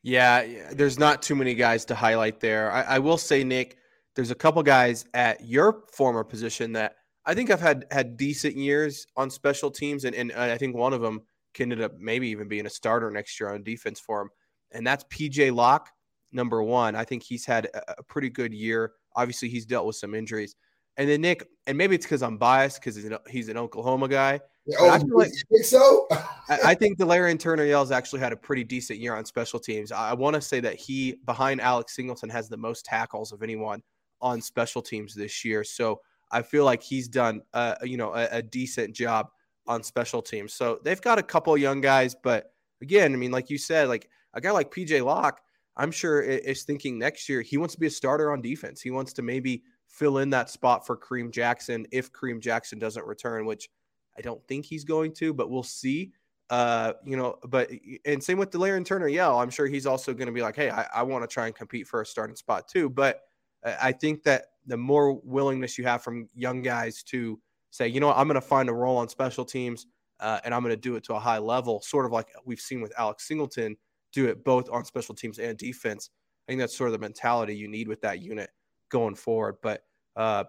Yeah, 0.02 0.44
there's 0.72 0.98
not 0.98 1.22
too 1.22 1.36
many 1.36 1.54
guys 1.54 1.84
to 1.86 1.94
highlight 1.94 2.40
there. 2.40 2.72
I, 2.72 2.82
I 2.82 2.98
will 2.98 3.18
say, 3.18 3.44
Nick, 3.44 3.78
there's 4.16 4.30
a 4.32 4.34
couple 4.34 4.62
guys 4.62 5.04
at 5.14 5.44
your 5.44 5.84
former 5.92 6.24
position 6.24 6.72
that 6.72 6.96
I 7.24 7.34
think 7.34 7.50
I've 7.50 7.60
had 7.60 7.86
had 7.90 8.16
decent 8.16 8.56
years 8.56 9.06
on 9.16 9.30
special 9.30 9.70
teams, 9.70 10.04
and, 10.04 10.14
and 10.14 10.32
uh, 10.32 10.40
I 10.40 10.58
think 10.58 10.74
one 10.74 10.92
of 10.92 11.00
them 11.00 11.20
can 11.54 11.70
end 11.70 11.82
up 11.82 11.92
maybe 11.98 12.28
even 12.28 12.48
being 12.48 12.66
a 12.66 12.70
starter 12.70 13.10
next 13.10 13.38
year 13.38 13.52
on 13.54 13.62
defense 13.62 14.00
for 14.00 14.22
him, 14.22 14.30
and 14.72 14.84
that's 14.84 15.04
PJ 15.04 15.54
Locke, 15.54 15.88
number 16.32 16.62
one. 16.62 16.96
I 16.96 17.04
think 17.04 17.22
he's 17.22 17.46
had 17.46 17.66
a, 17.66 17.98
a 17.98 18.02
pretty 18.02 18.28
good 18.28 18.52
year. 18.52 18.92
Obviously, 19.14 19.48
he's 19.48 19.66
dealt 19.66 19.86
with 19.86 19.96
some 19.96 20.16
injuries, 20.16 20.56
and 20.96 21.08
then 21.08 21.20
Nick, 21.20 21.46
and 21.68 21.78
maybe 21.78 21.94
it's 21.94 22.06
because 22.06 22.22
I'm 22.24 22.38
biased 22.38 22.80
because 22.80 22.96
he's, 22.96 23.10
he's 23.30 23.48
an 23.48 23.56
Oklahoma 23.56 24.08
guy. 24.08 24.40
Oh, 24.78 24.88
I 24.88 24.98
like, 24.98 25.32
think 25.50 25.64
so? 25.64 26.06
I, 26.10 26.58
I 26.66 26.74
think 26.74 26.98
Delarrin 26.98 27.38
Turner-Yell's 27.38 27.90
actually 27.90 28.20
had 28.20 28.32
a 28.32 28.36
pretty 28.36 28.64
decent 28.64 28.98
year 28.98 29.14
on 29.14 29.24
special 29.24 29.58
teams. 29.58 29.92
I, 29.92 30.10
I 30.10 30.14
want 30.14 30.34
to 30.34 30.40
say 30.40 30.60
that 30.60 30.74
he, 30.74 31.16
behind 31.26 31.60
Alex 31.60 31.94
Singleton, 31.94 32.28
has 32.30 32.48
the 32.48 32.56
most 32.56 32.84
tackles 32.84 33.32
of 33.32 33.42
anyone 33.42 33.82
on 34.20 34.40
special 34.40 34.82
teams 34.82 35.14
this 35.14 35.44
year. 35.44 35.64
So 35.64 36.00
I 36.30 36.42
feel 36.42 36.64
like 36.64 36.82
he's 36.82 37.08
done, 37.08 37.42
uh, 37.52 37.74
you 37.82 37.96
know, 37.96 38.14
a, 38.14 38.28
a, 38.30 38.42
decent 38.42 38.94
job 38.94 39.28
on 39.66 39.82
special 39.82 40.22
teams. 40.22 40.54
So 40.54 40.78
they've 40.82 41.00
got 41.00 41.18
a 41.18 41.22
couple 41.22 41.56
young 41.58 41.80
guys, 41.80 42.14
but 42.14 42.52
again, 42.80 43.12
I 43.12 43.16
mean, 43.16 43.32
like 43.32 43.50
you 43.50 43.58
said, 43.58 43.88
like 43.88 44.08
a 44.32 44.40
guy 44.40 44.50
like 44.52 44.72
PJ 44.72 45.04
Locke, 45.04 45.40
I'm 45.76 45.90
sure 45.90 46.20
is 46.20 46.64
thinking 46.64 46.98
next 46.98 47.28
year 47.28 47.42
he 47.42 47.56
wants 47.56 47.74
to 47.74 47.80
be 47.80 47.86
a 47.86 47.90
starter 47.90 48.32
on 48.32 48.40
defense. 48.40 48.80
He 48.80 48.90
wants 48.90 49.12
to 49.14 49.22
maybe 49.22 49.62
fill 49.88 50.18
in 50.18 50.30
that 50.30 50.50
spot 50.50 50.86
for 50.86 50.96
Kareem 50.96 51.30
Jackson 51.30 51.86
if 51.92 52.12
Kareem 52.12 52.40
Jackson 52.40 52.78
doesn't 52.78 53.06
return, 53.06 53.46
which 53.46 53.68
I 54.16 54.20
don't 54.20 54.44
think 54.46 54.64
he's 54.64 54.84
going 54.84 55.12
to, 55.14 55.32
but 55.32 55.50
we'll 55.50 55.62
see. 55.62 56.12
Uh, 56.50 56.92
you 57.04 57.16
know, 57.16 57.36
but 57.48 57.70
and 58.04 58.22
same 58.22 58.36
with 58.36 58.50
Delarrin 58.50 58.84
Turner-Yell. 58.84 59.38
I'm 59.38 59.48
sure 59.48 59.66
he's 59.66 59.86
also 59.86 60.12
going 60.12 60.26
to 60.26 60.32
be 60.32 60.42
like, 60.42 60.56
hey, 60.56 60.70
I, 60.70 60.86
I 60.94 61.02
want 61.02 61.22
to 61.22 61.32
try 61.32 61.46
and 61.46 61.54
compete 61.54 61.86
for 61.86 62.02
a 62.02 62.06
starting 62.06 62.36
spot 62.36 62.68
too. 62.68 62.90
But 62.90 63.22
I 63.64 63.92
think 63.92 64.22
that 64.24 64.46
the 64.66 64.76
more 64.76 65.14
willingness 65.24 65.78
you 65.78 65.84
have 65.84 66.02
from 66.02 66.28
young 66.34 66.62
guys 66.62 67.02
to 67.04 67.40
say, 67.70 67.88
you 67.88 68.00
know, 68.00 68.08
what, 68.08 68.18
I'm 68.18 68.26
going 68.26 68.34
to 68.34 68.40
find 68.40 68.68
a 68.68 68.72
role 68.72 68.96
on 68.96 69.08
special 69.08 69.44
teams 69.44 69.86
uh, 70.20 70.40
and 70.44 70.54
I'm 70.54 70.62
going 70.62 70.74
to 70.74 70.80
do 70.80 70.96
it 70.96 71.04
to 71.04 71.14
a 71.14 71.18
high 71.18 71.38
level, 71.38 71.80
sort 71.80 72.06
of 72.06 72.12
like 72.12 72.28
we've 72.44 72.60
seen 72.60 72.80
with 72.80 72.92
Alex 72.98 73.26
Singleton 73.26 73.76
do 74.12 74.26
it 74.28 74.44
both 74.44 74.68
on 74.70 74.84
special 74.84 75.14
teams 75.14 75.38
and 75.38 75.56
defense. 75.56 76.10
I 76.46 76.52
think 76.52 76.60
that's 76.60 76.76
sort 76.76 76.88
of 76.88 76.92
the 76.92 76.98
mentality 76.98 77.56
you 77.56 77.68
need 77.68 77.88
with 77.88 78.00
that 78.02 78.20
unit 78.20 78.50
going 78.88 79.14
forward. 79.14 79.56
But 79.62 79.84
uh, 80.16 80.44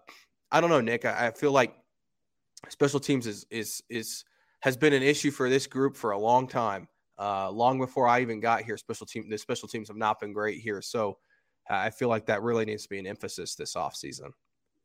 I 0.52 0.60
don't 0.62 0.70
know, 0.70 0.82
Nick. 0.82 1.06
I, 1.06 1.28
I 1.28 1.32
feel 1.32 1.52
like 1.52 1.76
special 2.70 3.00
teams 3.00 3.28
is 3.28 3.46
is 3.50 3.84
is 3.90 4.24
has 4.62 4.78
been 4.78 4.94
an 4.94 5.04
issue 5.04 5.32
for 5.32 5.50
this 5.50 5.68
group 5.68 5.96
for 5.96 6.12
a 6.12 6.18
long 6.18 6.48
time. 6.48 6.88
Uh, 7.20 7.50
long 7.52 7.78
before 7.78 8.08
I 8.08 8.22
even 8.22 8.40
got 8.40 8.64
here, 8.64 8.78
special 8.78 9.06
team 9.06 9.30
the 9.30 9.38
special 9.38 9.68
teams 9.68 9.88
have 9.88 9.98
not 9.98 10.20
been 10.20 10.34
great 10.34 10.60
here. 10.60 10.82
So 10.82 11.18
I 11.70 11.90
feel 11.90 12.10
like 12.10 12.26
that 12.26 12.42
really 12.42 12.66
needs 12.66 12.84
to 12.84 12.90
be 12.90 13.00
an 13.00 13.08
emphasis 13.08 13.56
this 13.56 13.76
offseason. 13.76 14.32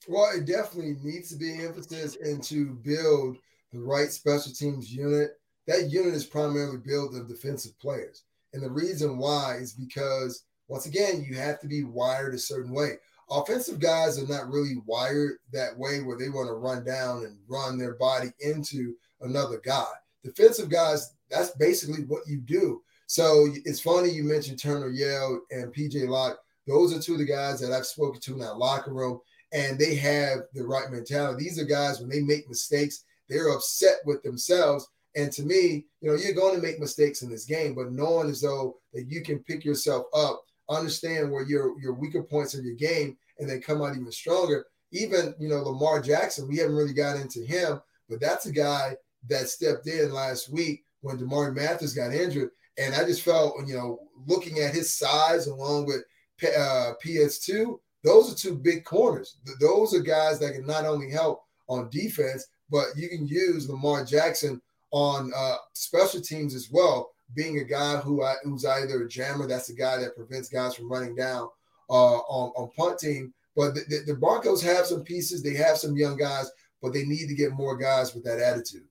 Well, 0.06 0.30
it 0.37 0.47
definitely 0.47 0.97
needs 1.02 1.30
to 1.30 1.37
be 1.37 1.52
an 1.54 1.66
emphasis 1.66 2.16
and 2.23 2.42
to 2.44 2.66
build 2.66 3.38
the 3.73 3.80
right 3.80 4.11
special 4.11 4.52
teams 4.52 4.92
unit. 4.92 5.32
That 5.66 5.90
unit 5.90 6.14
is 6.14 6.25
primarily 6.25 6.78
built 6.78 7.14
of 7.14 7.28
defensive 7.28 7.78
players. 7.80 8.23
And 8.52 8.62
the 8.62 8.70
reason 8.70 9.18
why 9.18 9.56
is 9.56 9.73
because, 9.73 10.44
once 10.68 10.87
again, 10.87 11.26
you 11.28 11.37
have 11.37 11.61
to 11.61 11.66
be 11.66 11.85
wired 11.85 12.35
a 12.35 12.38
certain 12.38 12.73
way. 12.73 12.92
Offensive 13.30 13.78
guys 13.78 14.23
are 14.23 14.26
not 14.26 14.49
really 14.50 14.76
wired 14.87 15.38
that 15.52 15.76
way 15.76 16.00
where 16.00 16.16
they 16.16 16.30
want 16.30 16.49
to 16.49 16.54
run 16.54 16.85
down 16.85 17.25
and 17.25 17.37
run 17.47 17.78
their 17.78 17.94
body 17.94 18.28
into 18.40 18.94
another 19.20 19.61
guy. 19.64 19.87
Defensive 20.25 20.70
guys, 20.70 21.14
that's 21.30 21.50
basically 21.52 22.04
what 22.04 22.26
you 22.26 22.38
do. 22.38 22.82
So 23.06 23.49
it's 23.64 23.80
funny 23.80 24.11
you 24.11 24.25
mentioned 24.25 24.58
Turner-Yell 24.58 25.40
and 25.50 25.75
PJ 25.75 26.08
Locke 26.08 26.38
those 26.68 26.94
are 26.94 27.00
two 27.00 27.14
of 27.14 27.18
the 27.18 27.25
guys 27.25 27.58
that 27.61 27.73
I've 27.73 27.87
spoken 27.87 28.20
to 28.20 28.35
in 28.35 28.38
that 28.40 28.58
locker 28.58 28.92
room, 28.92 29.20
and 29.52 29.78
they 29.78 29.94
have 29.97 30.40
the 30.52 30.66
right 30.66 30.90
mentality. 30.90 31.42
These 31.42 31.58
are 31.58 31.64
guys 31.64 31.99
when 31.99 32.11
they 32.11 32.20
make 32.20 32.47
mistakes, 32.47 33.04
they're 33.28 33.49
upset 33.49 33.97
with 34.04 34.23
themselves. 34.23 34.87
And 35.16 35.32
to 35.32 35.42
me, 35.42 35.87
you 36.02 36.11
know, 36.11 36.14
you're 36.14 36.35
going 36.35 36.54
to 36.54 36.62
make 36.62 36.78
mistakes 36.78 37.23
in 37.23 37.30
this 37.30 37.47
game, 37.47 37.75
but 37.75 37.90
knowing 37.90 38.28
as 38.28 38.42
though 38.42 38.76
that 38.92 39.11
you 39.11 39.23
can 39.23 39.38
pick 39.38 39.64
yourself 39.64 40.04
up, 40.14 40.44
understand 40.69 41.31
where 41.31 41.45
your 41.45 41.79
your 41.81 41.95
weaker 41.95 42.23
points 42.23 42.55
in 42.55 42.65
your 42.65 42.75
game, 42.75 43.17
and 43.39 43.49
then 43.49 43.61
come 43.61 43.83
out 43.83 43.97
even 43.97 44.13
stronger. 44.13 44.67
Even 44.93 45.35
you 45.39 45.49
know 45.49 45.63
Lamar 45.63 46.01
Jackson, 46.01 46.49
we 46.49 46.57
haven't 46.57 46.77
really 46.77 46.95
got 46.95 47.17
into 47.17 47.41
him, 47.41 47.81
but 48.09 48.21
that's 48.21 48.47
a 48.47 48.53
guy 48.53 48.97
that 49.29 49.49
stepped 49.49 49.87
in 49.87 50.13
last 50.13 50.51
week 50.51 50.85
when 51.01 51.19
Damarri 51.19 51.55
Mathis 51.55 51.95
got 51.95 52.13
injured, 52.13 52.51
and 52.79 52.95
I 52.95 53.05
just 53.05 53.23
felt 53.23 53.55
you 53.67 53.75
know 53.75 54.01
looking 54.27 54.59
at 54.61 54.75
his 54.75 54.93
size 54.93 55.47
along 55.47 55.87
with 55.87 56.03
uh, 56.43 56.93
PS2, 57.05 57.79
those 58.05 58.33
are 58.33 58.37
two 58.37 58.55
big 58.55 58.85
corners. 58.85 59.39
Those 59.61 59.95
are 59.95 60.01
guys 60.01 60.39
that 60.41 60.55
can 60.55 60.67
not 60.67 60.85
only 60.85 61.11
help 61.11 61.43
on 61.69 61.91
defense, 61.91 62.47
but 62.71 62.87
you 62.97 63.09
can 63.09 63.27
use 63.27 63.69
Lamar 63.69 64.05
Jackson 64.05 64.61
on 64.91 65.33
uh, 65.37 65.57
special 65.73 66.21
teams 66.21 66.55
as 66.55 66.69
well. 66.71 67.11
Being 67.35 67.58
a 67.58 67.64
guy 67.64 67.97
who 67.99 68.23
I, 68.23 68.35
who's 68.42 68.64
either 68.64 69.02
a 69.02 69.08
jammer, 69.08 69.47
that's 69.47 69.68
a 69.68 69.75
guy 69.75 69.99
that 69.99 70.16
prevents 70.16 70.49
guys 70.49 70.75
from 70.75 70.90
running 70.90 71.14
down 71.14 71.49
uh, 71.90 72.18
on, 72.18 72.52
on 72.56 72.70
punt 72.76 72.99
team. 72.99 73.35
But 73.56 73.75
the, 73.75 73.80
the, 73.88 74.12
the 74.12 74.18
Broncos 74.18 74.62
have 74.62 74.87
some 74.87 75.02
pieces. 75.02 75.42
They 75.42 75.54
have 75.54 75.78
some 75.78 75.97
young 75.97 76.16
guys, 76.16 76.50
but 76.80 76.92
they 76.92 77.04
need 77.04 77.28
to 77.28 77.35
get 77.35 77.52
more 77.52 77.76
guys 77.76 78.14
with 78.14 78.25
that 78.25 78.38
attitude. 78.38 78.85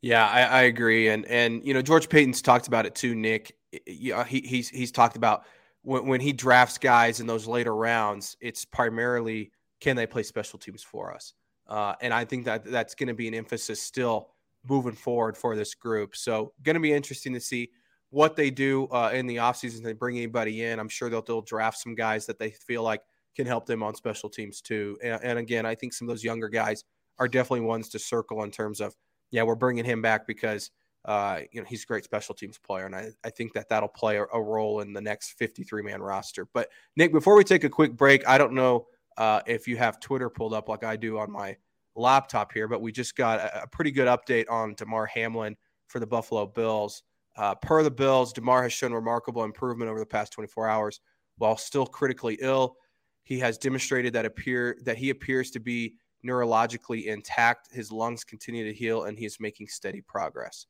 Yeah, 0.00 0.26
I, 0.28 0.42
I 0.42 0.62
agree, 0.62 1.08
and 1.08 1.26
and 1.26 1.64
you 1.66 1.74
know 1.74 1.82
George 1.82 2.08
Paton's 2.08 2.40
talked 2.40 2.68
about 2.68 2.86
it 2.86 2.94
too, 2.94 3.14
Nick. 3.16 3.56
Yeah, 3.86 4.24
he, 4.24 4.40
he's 4.40 4.68
he's 4.68 4.92
talked 4.92 5.16
about 5.16 5.44
when, 5.82 6.06
when 6.06 6.20
he 6.20 6.32
drafts 6.32 6.78
guys 6.78 7.18
in 7.18 7.26
those 7.26 7.48
later 7.48 7.74
rounds, 7.74 8.36
it's 8.40 8.64
primarily 8.64 9.50
can 9.80 9.96
they 9.96 10.06
play 10.06 10.22
special 10.22 10.58
teams 10.58 10.84
for 10.84 11.12
us, 11.12 11.34
uh, 11.66 11.94
and 12.00 12.14
I 12.14 12.24
think 12.24 12.44
that 12.44 12.64
that's 12.64 12.94
going 12.94 13.08
to 13.08 13.14
be 13.14 13.26
an 13.26 13.34
emphasis 13.34 13.82
still 13.82 14.30
moving 14.68 14.94
forward 14.94 15.36
for 15.36 15.56
this 15.56 15.74
group. 15.74 16.16
So 16.16 16.52
going 16.62 16.74
to 16.74 16.80
be 16.80 16.92
interesting 16.92 17.32
to 17.34 17.40
see 17.40 17.70
what 18.10 18.36
they 18.36 18.50
do 18.50 18.86
uh, 18.86 19.10
in 19.12 19.26
the 19.26 19.36
offseason. 19.36 19.82
They 19.82 19.92
bring 19.92 20.16
anybody 20.16 20.64
in. 20.64 20.78
I'm 20.78 20.88
sure 20.88 21.10
they'll, 21.10 21.22
they'll 21.22 21.42
draft 21.42 21.78
some 21.78 21.94
guys 21.94 22.26
that 22.26 22.38
they 22.38 22.50
feel 22.50 22.82
like 22.82 23.02
can 23.36 23.46
help 23.46 23.66
them 23.66 23.82
on 23.82 23.94
special 23.94 24.28
teams 24.28 24.60
too. 24.60 24.98
And, 25.02 25.22
and 25.22 25.38
again, 25.38 25.66
I 25.66 25.74
think 25.74 25.92
some 25.92 26.08
of 26.08 26.14
those 26.14 26.24
younger 26.24 26.48
guys 26.48 26.84
are 27.18 27.28
definitely 27.28 27.66
ones 27.66 27.88
to 27.90 27.98
circle 27.98 28.42
in 28.44 28.50
terms 28.50 28.80
of, 28.80 28.94
yeah, 29.30 29.42
we're 29.42 29.54
bringing 29.54 29.84
him 29.84 30.00
back 30.02 30.26
because 30.26 30.70
uh, 31.04 31.40
you 31.52 31.60
know 31.60 31.66
he's 31.66 31.84
a 31.84 31.86
great 31.86 32.04
special 32.04 32.34
teams 32.34 32.58
player, 32.58 32.84
and 32.84 32.94
I, 32.94 33.10
I 33.24 33.30
think 33.30 33.52
that 33.54 33.68
that'll 33.68 33.88
play 33.88 34.18
a, 34.18 34.24
a 34.24 34.42
role 34.42 34.80
in 34.80 34.92
the 34.92 35.00
next 35.00 35.32
53 35.38 35.82
man 35.82 36.02
roster. 36.02 36.46
But 36.52 36.68
Nick, 36.96 37.12
before 37.12 37.36
we 37.36 37.44
take 37.44 37.64
a 37.64 37.70
quick 37.70 37.96
break, 37.96 38.26
I 38.26 38.36
don't 38.36 38.52
know 38.52 38.86
uh, 39.16 39.40
if 39.46 39.66
you 39.66 39.76
have 39.76 40.00
Twitter 40.00 40.28
pulled 40.28 40.52
up 40.52 40.68
like 40.68 40.84
I 40.84 40.96
do 40.96 41.18
on 41.18 41.30
my 41.30 41.56
laptop 41.98 42.52
here, 42.52 42.68
but 42.68 42.80
we 42.80 42.92
just 42.92 43.16
got 43.16 43.40
a, 43.40 43.62
a 43.64 43.66
pretty 43.66 43.90
good 43.90 44.08
update 44.08 44.50
on 44.50 44.74
Damar 44.74 45.06
Hamlin 45.06 45.56
for 45.86 46.00
the 46.00 46.06
Buffalo 46.06 46.46
Bills. 46.46 47.02
Uh, 47.36 47.54
per 47.54 47.82
the 47.82 47.90
Bills, 47.90 48.32
Damar 48.32 48.62
has 48.62 48.72
shown 48.72 48.92
remarkable 48.92 49.44
improvement 49.44 49.90
over 49.90 50.00
the 50.00 50.06
past 50.06 50.32
24 50.32 50.68
hours 50.68 51.00
while 51.36 51.56
still 51.56 51.86
critically 51.86 52.36
ill. 52.40 52.76
He 53.22 53.38
has 53.38 53.58
demonstrated 53.58 54.12
that 54.14 54.24
appear 54.24 54.78
that 54.84 54.96
he 54.96 55.10
appears 55.10 55.50
to 55.52 55.60
be 55.60 55.94
neurologically 56.26 57.06
intact. 57.06 57.72
His 57.72 57.92
lungs 57.92 58.24
continue 58.24 58.64
to 58.64 58.72
heal, 58.72 59.04
and 59.04 59.18
he 59.18 59.24
is 59.24 59.38
making 59.38 59.68
steady 59.68 60.00
progress. 60.00 60.66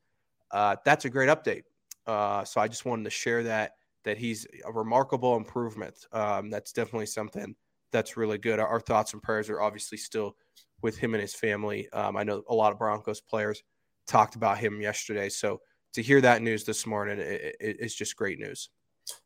Uh, 0.51 0.77
that's 0.85 1.05
a 1.05 1.11
great 1.11 1.29
update. 1.29 1.63
Uh, 2.07 2.45
so 2.45 2.61
I 2.61 2.69
just 2.69 2.85
wanted 2.85 3.05
to 3.05 3.11
share 3.11 3.43
that 3.45 3.73
that 4.05 4.17
he's 4.17 4.47
a 4.65 4.73
remarkable 4.73 5.37
improvement. 5.37 6.07
Um, 6.13 6.49
that's 6.49 6.73
definitely 6.73 7.07
something 7.07 7.55
that's 7.93 8.17
really 8.17 8.39
good. 8.39 8.59
Our, 8.59 8.67
our, 8.67 8.81
thoughts 8.81 9.13
and 9.13 9.23
prayers 9.23 9.51
are 9.51 9.61
obviously 9.61 9.99
still 9.99 10.37
with 10.83 10.97
him 10.97 11.15
and 11.15 11.21
his 11.21 11.35
family. 11.35 11.89
Um, 11.93 12.17
I 12.17 12.25
know 12.25 12.43
a 12.49 12.55
lot 12.55 12.73
of 12.73 12.79
Broncos 12.79 13.21
players 13.21 13.63
talked 14.07 14.37
about 14.37 14.59
him 14.59 14.81
yesterday, 14.81 15.29
so 15.29 15.61
to 15.95 16.03
hear 16.03 16.21
that 16.21 16.43
news 16.43 16.65
this 16.65 16.87
morning, 16.87 17.19
it, 17.19 17.57
it, 17.61 17.77
it's 17.81 17.95
just 17.95 18.17
great 18.17 18.39
news. 18.39 18.71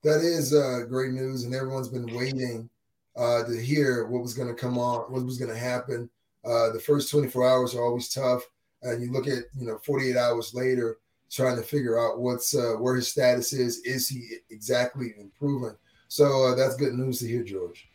That 0.04 0.21
is 0.21 0.54
uh, 0.54 0.87
great 0.88 1.12
news, 1.12 1.44
and 1.44 1.54
everyone's 1.54 1.88
been 1.88 2.14
waiting 2.14 2.71
uh, 3.16 3.44
to 3.44 3.61
hear 3.61 4.06
what 4.06 4.23
was 4.23 4.35
going 4.35 4.49
to 4.49 4.54
come 4.54 4.78
on, 4.78 5.12
what 5.12 5.25
was 5.25 5.38
going 5.38 5.50
to 5.50 5.59
happen. 5.59 6.09
Uh, 6.44 6.71
the 6.71 6.80
first 6.80 7.11
24 7.11 7.49
hours 7.49 7.75
are 7.75 7.85
always 7.85 8.09
tough, 8.09 8.42
and 8.82 9.02
you 9.02 9.12
look 9.12 9.26
at 9.26 9.44
you 9.59 9.66
know 9.66 9.78
48 9.85 10.16
hours 10.16 10.54
later, 10.54 10.99
trying 11.30 11.56
to 11.56 11.62
figure 11.62 11.99
out 11.99 12.21
what's 12.21 12.54
uh, 12.54 12.75
where 12.78 12.97
his 12.97 13.09
status 13.09 13.52
is. 13.52 13.78
Is 13.85 14.09
he 14.09 14.37
exactly 14.50 15.14
improving? 15.18 15.76
So 16.09 16.47
uh, 16.47 16.54
that's 16.54 16.76
good 16.76 16.94
news 16.94 17.21
to 17.21 17.28
hear, 17.28 17.42
George. 17.42 17.88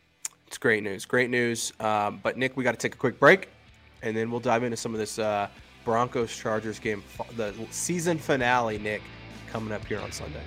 It's 0.48 0.56
great 0.56 0.82
news, 0.82 1.04
great 1.04 1.28
news. 1.28 1.74
Um, 1.78 2.20
but 2.22 2.38
Nick, 2.38 2.56
we 2.56 2.64
got 2.64 2.72
to 2.72 2.78
take 2.78 2.94
a 2.94 2.96
quick 2.96 3.20
break, 3.20 3.50
and 4.00 4.16
then 4.16 4.30
we'll 4.30 4.40
dive 4.40 4.64
into 4.64 4.78
some 4.78 4.94
of 4.94 4.98
this 4.98 5.18
uh, 5.18 5.46
Broncos 5.84 6.34
Chargers 6.34 6.78
game, 6.78 7.04
the 7.36 7.52
season 7.70 8.16
finale. 8.16 8.78
Nick, 8.78 9.02
coming 9.50 9.74
up 9.74 9.84
here 9.84 10.00
on 10.00 10.10
Sunday. 10.10 10.40